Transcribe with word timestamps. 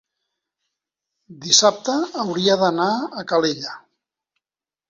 dissabte 1.43 1.97
hauria 2.23 2.57
d'anar 2.63 2.91
a 3.23 3.29
Calella. 3.33 3.77